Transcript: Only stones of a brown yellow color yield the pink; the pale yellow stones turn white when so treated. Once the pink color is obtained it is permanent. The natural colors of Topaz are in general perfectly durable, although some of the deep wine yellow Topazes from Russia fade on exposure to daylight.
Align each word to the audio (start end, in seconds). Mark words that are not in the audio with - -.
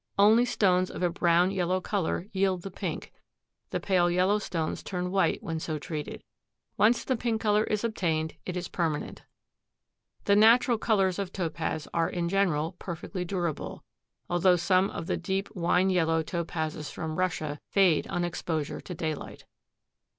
Only 0.17 0.45
stones 0.45 0.89
of 0.89 1.03
a 1.03 1.11
brown 1.11 1.51
yellow 1.51 1.79
color 1.79 2.25
yield 2.31 2.63
the 2.63 2.71
pink; 2.71 3.13
the 3.69 3.79
pale 3.79 4.09
yellow 4.09 4.39
stones 4.39 4.81
turn 4.81 5.11
white 5.11 5.43
when 5.43 5.59
so 5.59 5.77
treated. 5.77 6.23
Once 6.75 7.03
the 7.03 7.15
pink 7.15 7.39
color 7.39 7.65
is 7.65 7.83
obtained 7.83 8.33
it 8.43 8.57
is 8.57 8.67
permanent. 8.67 9.21
The 10.23 10.35
natural 10.35 10.79
colors 10.79 11.19
of 11.19 11.31
Topaz 11.31 11.87
are 11.93 12.09
in 12.09 12.29
general 12.29 12.71
perfectly 12.79 13.23
durable, 13.23 13.83
although 14.27 14.55
some 14.55 14.89
of 14.89 15.05
the 15.05 15.17
deep 15.17 15.55
wine 15.55 15.91
yellow 15.91 16.23
Topazes 16.23 16.89
from 16.91 17.17
Russia 17.19 17.59
fade 17.67 18.07
on 18.07 18.23
exposure 18.23 18.81
to 18.81 18.95
daylight. 18.95 19.45